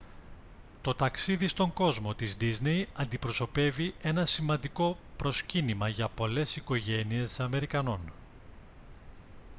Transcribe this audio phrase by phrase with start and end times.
[0.81, 7.99] το ταξίδι στον κόσμο της ντίσνεϊ αντιπροσωπεύει ένα σημαντικό προσκύνημα για πολλές οικογένειες αμερικανών